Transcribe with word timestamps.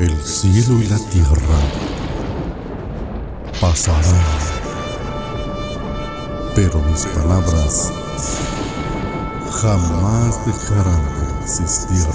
El 0.00 0.18
cielo 0.22 0.80
y 0.80 0.86
la 0.86 0.96
tierra 0.96 1.58
pasarán, 3.60 4.24
pero 6.54 6.80
mis 6.80 7.04
palabras 7.04 7.92
jamás 9.60 10.46
dejarán 10.46 11.02
de 11.04 11.42
existir. 11.42 12.06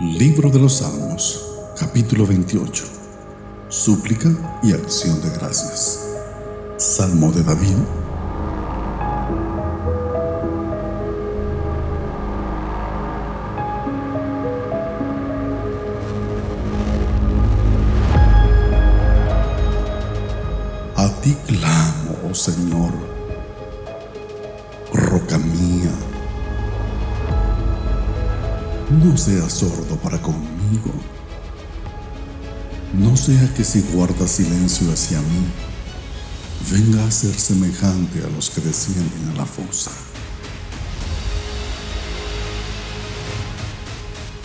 Libro 0.00 0.48
de 0.48 0.58
los 0.58 0.78
Salmos, 0.78 1.44
capítulo 1.78 2.26
28. 2.26 2.82
Súplica 3.68 4.30
y 4.62 4.72
acción 4.72 5.20
de 5.20 5.28
gracias. 5.38 6.00
Salmo 6.78 7.30
de 7.30 7.42
David. 7.42 7.76
Ti 21.26 21.36
clamo, 21.48 22.16
oh 22.30 22.34
Señor, 22.34 22.92
roca 24.92 25.36
mía. 25.38 25.90
No 29.02 29.16
seas 29.16 29.54
sordo 29.54 29.96
para 29.96 30.22
conmigo. 30.22 30.92
No 32.94 33.16
sea 33.16 33.52
que 33.54 33.64
si 33.64 33.80
guardas 33.92 34.30
silencio 34.30 34.92
hacia 34.92 35.20
mí, 35.20 35.42
venga 36.70 37.04
a 37.04 37.10
ser 37.10 37.34
semejante 37.34 38.22
a 38.22 38.28
los 38.28 38.48
que 38.48 38.60
descienden 38.60 39.30
a 39.32 39.38
la 39.38 39.46
fosa. 39.46 39.90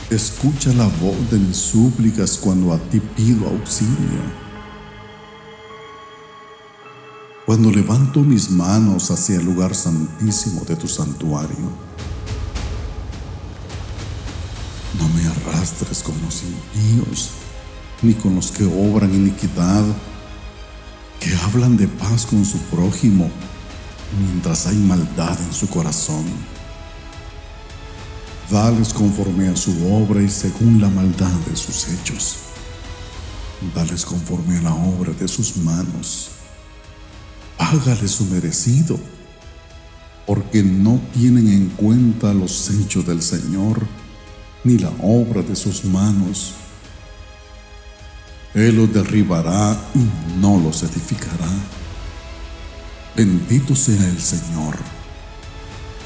Escucha 0.09 0.73
la 0.73 0.87
voz 0.87 1.29
de 1.29 1.37
mis 1.37 1.57
súplicas 1.57 2.39
cuando 2.41 2.73
a 2.73 2.79
ti 2.89 2.99
pido 2.99 3.47
auxilio. 3.47 4.50
Cuando 7.51 7.69
levanto 7.69 8.21
mis 8.21 8.49
manos 8.49 9.11
hacia 9.11 9.35
el 9.35 9.43
lugar 9.43 9.75
santísimo 9.75 10.61
de 10.63 10.77
tu 10.77 10.87
santuario. 10.87 11.69
No 14.97 15.09
me 15.09 15.27
arrastres 15.27 16.01
con 16.01 16.15
los 16.21 16.43
impíos, 16.43 17.31
ni 18.03 18.13
con 18.13 18.35
los 18.35 18.51
que 18.51 18.63
obran 18.63 19.13
iniquidad, 19.13 19.83
que 21.19 21.35
hablan 21.43 21.75
de 21.75 21.89
paz 21.89 22.25
con 22.25 22.45
su 22.45 22.57
prójimo, 22.73 23.29
mientras 24.17 24.67
hay 24.67 24.77
maldad 24.77 25.37
en 25.41 25.51
su 25.51 25.67
corazón. 25.67 26.23
Dales 28.49 28.93
conforme 28.93 29.49
a 29.49 29.57
su 29.57 29.73
obra 29.93 30.21
y 30.21 30.29
según 30.29 30.79
la 30.79 30.87
maldad 30.87 31.37
de 31.49 31.57
sus 31.57 31.89
hechos. 31.89 32.37
Dales 33.75 34.05
conforme 34.05 34.59
a 34.59 34.61
la 34.61 34.73
obra 34.73 35.11
de 35.11 35.27
sus 35.27 35.57
manos. 35.57 36.29
Págale 37.71 38.05
su 38.09 38.25
merecido, 38.25 38.99
porque 40.27 40.61
no 40.61 40.99
tienen 41.13 41.47
en 41.47 41.69
cuenta 41.69 42.33
los 42.33 42.69
hechos 42.69 43.07
del 43.07 43.21
Señor 43.21 43.87
ni 44.65 44.77
la 44.77 44.91
obra 45.01 45.41
de 45.41 45.55
sus 45.55 45.85
manos. 45.85 46.51
Él 48.53 48.75
los 48.75 48.93
derribará 48.93 49.79
y 49.95 50.41
no 50.41 50.59
los 50.59 50.83
edificará. 50.83 51.47
Bendito 53.15 53.73
sea 53.73 54.05
el 54.05 54.19
Señor, 54.19 54.75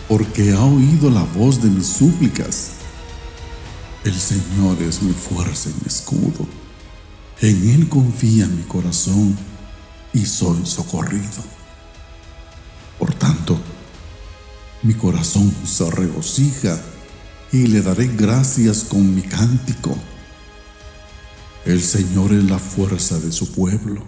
porque 0.07 0.51
ha 0.51 0.63
oído 0.63 1.09
la 1.09 1.23
voz 1.23 1.63
de 1.63 1.71
mis 1.71 1.87
súplicas. 1.87 2.73
El 4.03 4.13
Señor 4.13 4.79
es 4.83 5.01
mi 5.01 5.13
fuerza 5.13 5.71
y 5.71 5.73
mi 5.81 5.87
escudo. 5.87 6.45
En 7.41 7.69
Él 7.71 7.89
confía 7.89 8.45
mi 8.45 8.61
corazón 8.61 9.35
y 10.15 10.25
soy 10.25 10.65
socorrido. 10.65 11.43
Por 12.97 13.13
tanto, 13.13 13.59
mi 14.81 14.93
corazón 14.93 15.53
se 15.65 15.91
regocija 15.91 16.81
y 17.51 17.67
le 17.67 17.81
daré 17.81 18.07
gracias 18.07 18.85
con 18.85 19.13
mi 19.13 19.21
cántico. 19.21 19.95
El 21.65 21.83
Señor 21.83 22.31
es 22.31 22.45
la 22.45 22.59
fuerza 22.59 23.19
de 23.19 23.31
su 23.31 23.51
pueblo, 23.51 24.03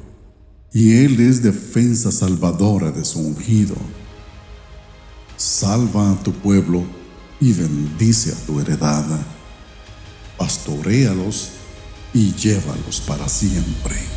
y 0.72 0.98
Él 1.04 1.20
es 1.20 1.44
defensa 1.44 2.12
salvadora 2.12 2.92
de 2.92 3.04
su 3.04 3.20
ungido. 3.20 3.76
Salva 5.36 6.12
a 6.12 6.24
tu 6.24 6.32
pueblo 6.32 6.84
y 7.42 7.52
bendice 7.52 8.32
a 8.32 8.46
tu 8.46 8.62
heredad. 8.62 9.06
Pastoréalos 10.38 11.50
y 12.14 12.34
llévalos 12.34 13.02
para 13.02 13.28
siempre. 13.28 14.17